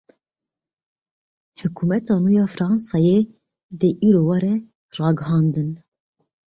[1.59, 3.19] Hikûmeta nû ya Fransayê
[3.79, 4.53] dê îro were
[4.97, 5.69] ragihandin.